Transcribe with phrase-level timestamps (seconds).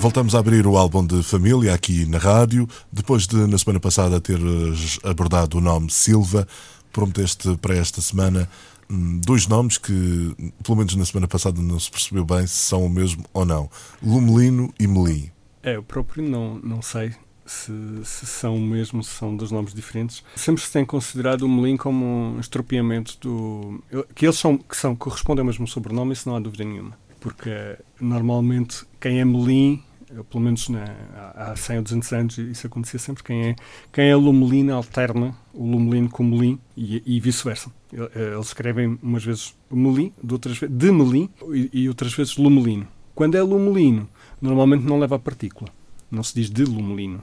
[0.00, 2.68] Voltamos a abrir o álbum de família aqui na rádio.
[2.92, 6.46] Depois de, na semana passada, teres abordado o nome Silva,
[6.92, 8.48] prometeste para esta semana
[8.88, 12.86] hum, dois nomes que, pelo menos na semana passada, não se percebeu bem se são
[12.86, 13.68] o mesmo ou não:
[14.00, 15.32] Lumelino e Melim.
[15.64, 17.12] É, eu próprio não, não sei
[17.44, 17.72] se,
[18.04, 20.22] se, são o mesmo, se são dois nomes diferentes.
[20.36, 23.82] Sempre se tem considerado o Melim como um estropiamento do.
[24.14, 26.96] que eles são, que são, correspondem ao mesmo sobrenome, isso não há dúvida nenhuma.
[27.18, 29.82] Porque normalmente quem é Melim
[30.24, 30.84] pelo menos na,
[31.34, 33.22] há 100 ou 200 anos, isso acontecia sempre.
[33.22, 33.56] Quem é,
[33.92, 37.70] quem é lumelina alterna o lumelino com melim e, e vice-versa.
[37.92, 42.86] Eh, eles escrevem umas vezes melim, de, outras, de melim e, e outras vezes lumelino.
[43.14, 44.08] Quando é lumelino,
[44.40, 45.70] normalmente não leva a partícula.
[46.10, 47.22] Não se diz de lumelino,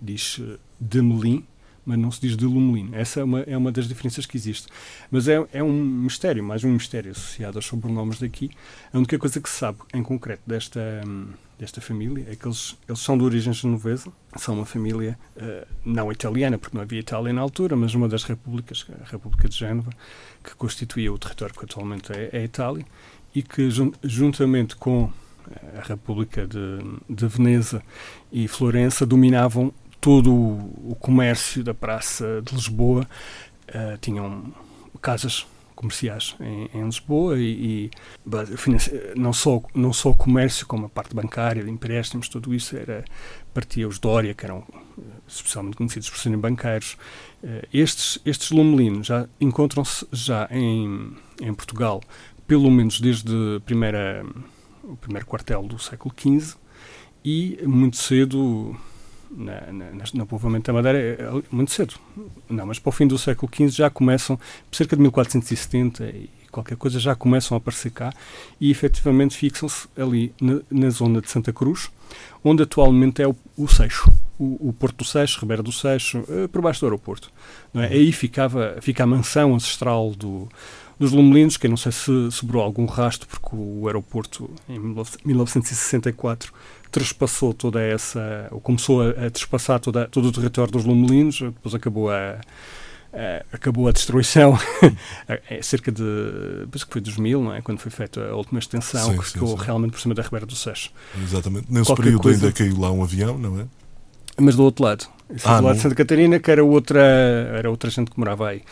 [0.00, 1.44] diz eh, de melim
[1.86, 2.94] mas não se diz de lumelino.
[2.94, 4.66] Essa é uma, é uma das diferenças que existe.
[5.10, 8.50] Mas é, é um mistério, mais um mistério associado aos sobrenomes daqui.
[8.92, 10.80] A única coisa que se sabe em concreto desta,
[11.56, 16.10] desta família é que eles, eles são de origem genovesa, são uma família uh, não
[16.10, 19.90] italiana, porque não havia Itália na altura, mas uma das repúblicas, a República de Génova,
[20.42, 22.84] que constituía o território que atualmente é, é a Itália,
[23.32, 23.68] e que
[24.02, 25.10] juntamente com
[25.76, 27.82] a República de, de Veneza
[28.32, 29.72] e Florença dominavam
[30.06, 33.08] todo o, comércio da Praça de Lisboa.
[33.68, 34.54] Uh, tinham
[35.02, 37.90] casas comerciais em, em Lisboa e, e
[39.16, 43.04] não só não só o comércio como a parte bancária de empréstimos tudo isso era
[43.52, 44.64] partia os Dória que eram
[44.96, 46.96] eh, especialmente conhecidos por serem banqueiros
[47.42, 52.00] uh, estes estes lumelinos já encontram-se já em em Portugal
[52.46, 54.24] pelo menos desde primeira
[54.82, 56.56] o primeiro quartel do século XV
[57.22, 58.74] e muito cedo
[59.30, 61.94] na, na, no povoamento da Madeira é, muito cedo.
[62.48, 64.38] Não, mas para o fim do século XV já começam,
[64.70, 68.12] cerca de 1470 e qualquer coisa, já começam a aparecer cá
[68.60, 71.90] e efetivamente fixam-se ali na, na, zona de Santa Cruz,
[72.42, 74.10] onde atualmente é o, o Seixo.
[74.38, 77.30] O, o, Porto do Seixo, Ribeira do Seixo, eh, por baixo do aeroporto.
[77.72, 77.88] Não é?
[77.88, 80.48] Aí ficava, fica a mansão ancestral do,
[80.98, 86.52] dos Lumelinos, que eu não sei se sobrou algum rastro, porque o aeroporto, em 1964,
[86.96, 91.74] trespassou toda essa, ou começou a, a trespassar toda, todo o território dos Lumelinos, depois
[91.74, 92.40] acabou a,
[93.12, 94.58] a acabou a destruição,
[95.28, 96.02] é cerca de,
[96.70, 97.60] penso que foi 2000, não é?
[97.60, 99.64] Quando foi feita a última extensão, sim, que ficou sim.
[99.66, 100.90] realmente por cima da Ribeira do Seixo.
[101.22, 101.66] Exatamente.
[101.68, 102.46] Nesse Qualquer período coisa...
[102.46, 103.66] ainda caiu lá um avião, não é?
[104.38, 105.06] Mas do outro lado.
[105.28, 108.48] Esse ah, do lado de Santa Catarina, que era outra, era outra gente que morava
[108.48, 108.62] aí.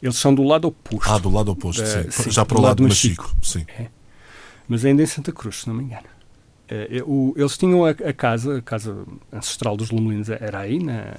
[0.00, 1.10] Eles são do lado oposto.
[1.10, 2.30] Ah, do lado oposto, da, sim.
[2.30, 3.24] Já para o lado, lado de Machico.
[3.24, 3.44] Machico.
[3.44, 3.64] Sim.
[3.76, 3.88] É.
[4.68, 6.12] Mas ainda em Santa Cruz, se não me engano.
[7.06, 11.16] O, eles tinham a, casa, a casa ancestral dos Lumelinos era aí, na,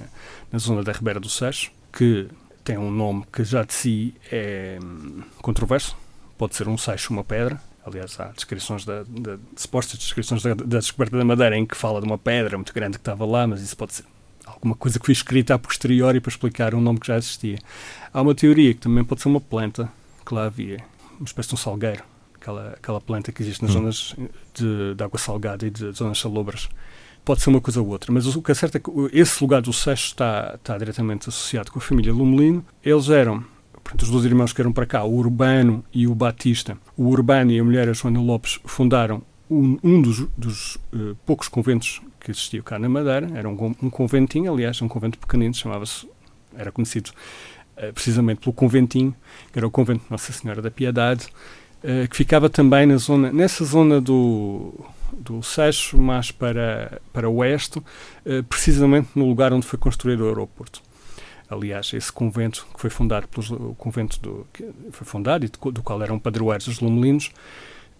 [0.50, 2.28] na zona da Ribeira do Seixo, que
[2.64, 5.96] tem um nome que já de si é hum, controverso.
[6.38, 7.60] Pode ser um seixo, uma pedra.
[7.86, 12.00] Aliás, há descrições da, da supostas descrições da, da, descoberta da Madeira em que fala
[12.00, 14.04] de uma pedra muito grande que estava lá, mas isso pode ser
[14.46, 17.58] alguma coisa que foi escrita a posteriori para explicar um nome que já existia.
[18.12, 19.90] Há uma teoria que também pode ser uma planta
[20.24, 20.78] que lá havia,
[21.18, 22.02] uma espécie de um salgueiro
[22.44, 23.74] aquela, aquela planta que existe nas hum.
[23.74, 24.14] zonas
[24.52, 26.68] de, de, água salgada e de zonas salobras.
[27.24, 29.62] Pode ser uma coisa ou outra, mas o que é certo é que esse lugar
[29.62, 32.62] do Seixo está, está diretamente associado com a família Lumelino.
[32.84, 36.76] Eles eram, portanto, os dois irmãos que eram para cá, o Urbano e o Batista.
[36.94, 41.48] O Urbano e a mulher, a Joana Lopes, fundaram um, um dos, dos uh, poucos
[41.48, 43.30] conventos que existia cá na Madeira.
[43.34, 46.06] Era um, um conventinho, aliás, um convento pequenino, chamava-se,
[46.54, 47.10] era conhecido
[47.78, 49.14] uh, precisamente pelo conventinho,
[49.50, 51.26] que era o convento de Nossa Senhora da Piedade.
[51.86, 54.72] Eh, que ficava também na zona, nessa zona do,
[55.12, 60.28] do Seixo, mais para, para o oeste, uh, precisamente no lugar onde foi construído o
[60.28, 60.80] aeroporto.
[61.46, 65.72] Aliás, esse convento que foi fundado pelos, o convento do, que foi fundado e do,
[65.72, 67.30] do qual eram padroeiros os lumelinos,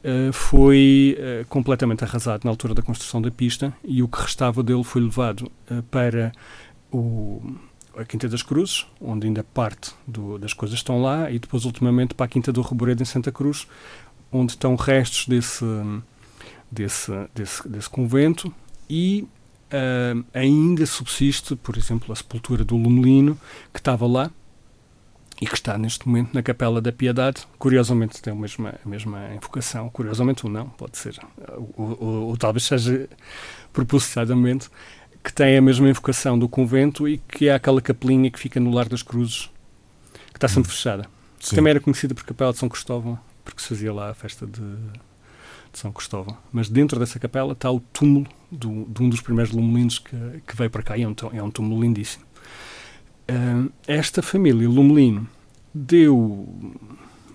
[0.02, 4.62] uh, foi uh, completamente arrasado na altura da construção da pista e o que restava
[4.62, 5.52] dele foi levado
[5.90, 6.32] para
[6.90, 7.42] o
[7.96, 12.14] a Quinta das Cruzes, onde ainda parte do, das coisas estão lá, e depois ultimamente
[12.14, 13.66] para a Quinta do Reboredo em Santa Cruz,
[14.30, 15.64] onde estão restos desse,
[16.70, 18.52] desse, desse, desse convento.
[18.88, 19.26] E
[19.72, 23.38] uh, ainda subsiste, por exemplo, a sepultura do Lumelino,
[23.72, 24.30] que estava lá
[25.40, 27.46] e que está neste momento na Capela da Piedade.
[27.58, 31.18] Curiosamente tem a mesma, a mesma invocação, curiosamente ou não, pode ser,
[31.76, 33.08] ou, ou, ou talvez seja
[33.72, 34.70] propositadamente
[35.24, 38.70] que tem a mesma invocação do convento e que é aquela capelinha que fica no
[38.70, 39.50] Lar das Cruzes,
[40.30, 40.74] que está sempre hum.
[40.74, 41.06] fechada.
[41.40, 41.56] Sim.
[41.56, 44.60] Também era conhecida por Capela de São Cristóvão, porque se fazia lá a festa de,
[44.60, 46.36] de São Cristóvão.
[46.52, 50.16] Mas dentro dessa capela está o túmulo do, de um dos primeiros lumelinos que,
[50.46, 52.24] que veio para cá e é um, é um túmulo lindíssimo.
[53.30, 55.26] Uh, esta família Lumelino
[55.72, 56.46] deu,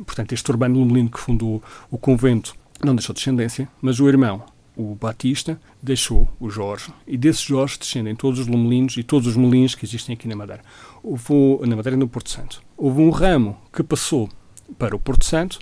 [0.06, 4.46] portanto, este Urbano Lumelino que fundou o convento não deixou descendência, mas o irmão,
[4.80, 9.36] o Batista, deixou o Jorge, e desse Jorge descendem todos os lumelinos e todos os
[9.36, 10.64] molinos que existem aqui na Madeira.
[11.04, 12.62] Houve, na Madeira e no Porto Santo.
[12.78, 14.30] Houve um ramo que passou
[14.78, 15.60] para o Porto Santo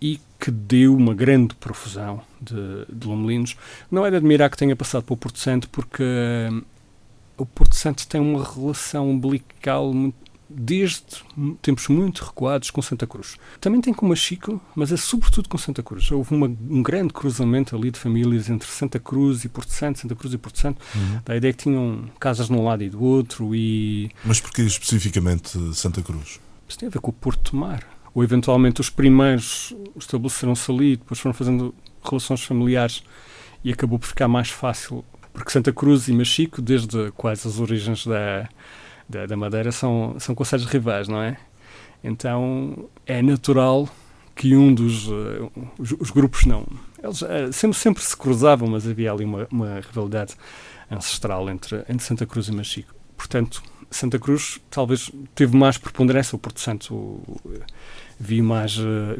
[0.00, 3.56] e que deu uma grande profusão de, de lumelinos.
[3.90, 6.64] Não é de admirar que tenha passado para o Porto Santo, porque uh,
[7.36, 9.92] o Porto Santo tem uma relação umbilical
[10.48, 11.02] desde
[11.60, 13.36] tempos muito recuados com Santa Cruz.
[13.60, 16.10] Também tem com Machico, mas é sobretudo com Santa Cruz.
[16.10, 20.14] Houve uma, um grande cruzamento ali de famílias entre Santa Cruz e Porto Santo, Santa
[20.14, 20.80] Cruz e Porto Santo.
[20.94, 21.20] Uhum.
[21.24, 24.10] Da ideia que tinham casas de um lado e do outro e...
[24.24, 26.40] Mas porquê especificamente Santa Cruz?
[26.66, 27.86] Isso tem a ver com o Porto Mar.
[28.14, 33.02] Ou eventualmente os primeiros estabeleceram-se ali, depois foram fazendo relações familiares
[33.62, 35.04] e acabou por ficar mais fácil.
[35.32, 38.48] Porque Santa Cruz e Machico, desde quase as origens da
[39.08, 41.36] da, da Madeira são, são conselhos rivais, não é?
[42.02, 43.88] Então é natural
[44.34, 46.64] que um dos uh, os, os, grupos não.
[47.02, 50.34] Eles uh, sempre, sempre se cruzavam, mas havia ali uma, uma rivalidade
[50.90, 52.94] ancestral entre, entre Santa Cruz e Machico.
[53.16, 53.60] Portanto,
[53.90, 57.62] Santa Cruz talvez teve mais preponderância, o Porto Santo uh,
[58.18, 58.78] viu mais.
[58.78, 59.16] Eh,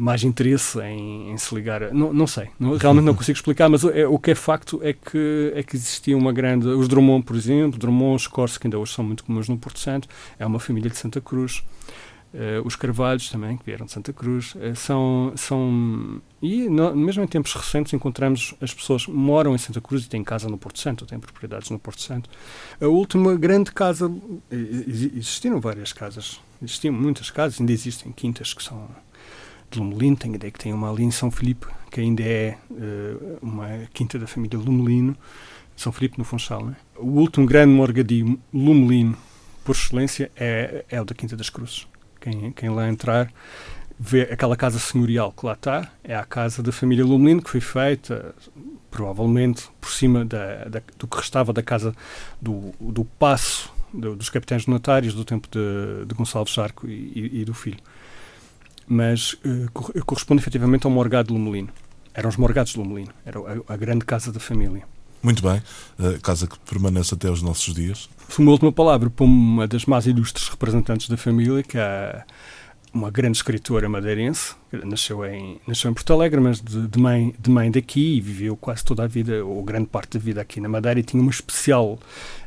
[0.00, 1.92] mais interesse em, em, se ligar.
[1.92, 4.80] Não, não sei, não, realmente não consigo explicar, mas o, é, o, que é facto
[4.82, 6.66] é que, é que existia uma grande.
[6.66, 9.78] Os Drummond, por exemplo, Drummond, os Corse, que ainda hoje são muito comuns no Porto
[9.78, 11.62] Santo, é uma família de Santa Cruz.
[12.34, 16.20] Uh, os Carvalhos também, que vieram de Santa Cruz, uh, são, são.
[16.42, 20.08] E no, mesmo em tempos recentes encontramos as pessoas que moram em Santa Cruz e
[20.08, 22.28] têm casa no Porto Santo, têm propriedades no Porto Santo.
[22.78, 24.12] A última grande casa.
[24.50, 28.86] Existiram várias casas, existiam muitas casas, ainda existem quintas que são
[29.76, 34.18] Lumelino, ideia que tem uma ali em São Filipe, que ainda é uh, uma quinta
[34.18, 35.16] da família Lumelino,
[35.76, 36.64] São Filipe no Funchal.
[36.64, 36.76] Né?
[36.96, 39.16] O último grande morgadio Lumelino,
[39.64, 41.86] por excelência, é, é o da Quinta das Cruzes.
[42.20, 43.32] Quem, quem lá entrar
[43.98, 47.60] vê aquela casa senhorial que lá está, é a casa da família Lumelino, que foi
[47.60, 48.34] feita
[48.90, 51.94] provavelmente por cima da, da, do que restava da casa
[52.40, 57.40] do, do passo do, dos capitães notários do tempo de, de Gonçalves Charco e, e,
[57.40, 57.78] e do filho
[58.86, 59.70] mas uh,
[60.04, 61.68] corresponde efetivamente ao Morgado de Lumelino.
[62.14, 64.82] Eram os Morgados de Lumelino, era a, a grande casa da família.
[65.22, 65.62] Muito bem,
[65.98, 68.08] uh, casa que permanece até os nossos dias.
[68.28, 72.24] Foi uma última palavra para uma das mais ilustres representantes da família, que é
[72.96, 74.54] uma grande escritora madeirense,
[74.84, 78.56] nasceu em, nasceu em Porto Alegre, mas de, de, mãe, de mãe daqui e viveu
[78.56, 81.30] quase toda a vida, ou grande parte da vida aqui na Madeira, e tinha uma
[81.30, 81.98] especial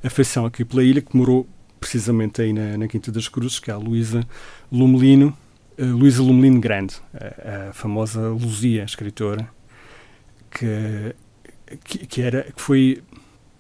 [0.04, 1.48] afeição aqui pela ilha, que morou
[1.80, 4.28] precisamente aí na, na Quinta das Cruzes, que é a Luísa
[4.72, 5.38] Lumelino,
[5.80, 9.50] Luísa Lumelino Grande, a, a, famosa Luzia, escritora,
[10.52, 11.16] que,
[11.84, 13.02] que, que, era, que foi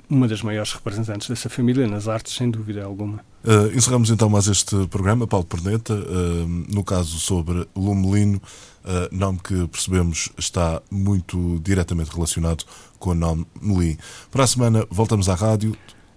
[0.10, 3.24] uma das maiores representantes dessa família nas artes, sem dúvida alguma.
[3.44, 8.42] Uh, encerramos então mais este programa, Paulo Perneta, uh, no caso sobre Lumelino,
[8.83, 12.65] uh, nome que percebemos está muito diretamente relacionado
[12.98, 13.98] com o nome Melim.
[14.30, 15.74] Para a semana voltamos à rádio.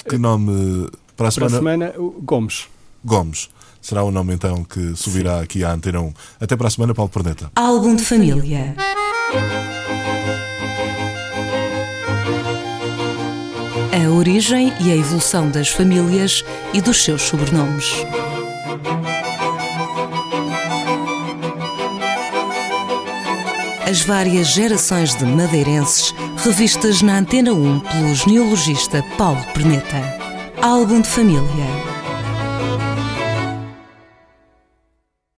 [0.09, 0.91] Que nome?
[1.17, 1.95] Para a semana, para a semana
[2.25, 2.67] Gomes.
[3.05, 3.51] Gomes
[3.83, 5.43] será o nome então que subirá Sim.
[5.43, 6.15] aqui à Antena 1.
[6.41, 7.51] Até para a semana, Paulo Perneta.
[7.57, 8.75] Álbum de família.
[13.93, 18.07] A origem e a evolução das famílias e dos seus sobrenomes.
[23.87, 30.01] As várias gerações de madeirenses revistas na Antena 1 pelo genealogista Paulo Perneta.
[30.63, 31.92] Álbum de família